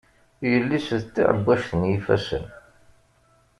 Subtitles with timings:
[0.49, 2.45] Yelli-s d taɛebbajt n yifassen.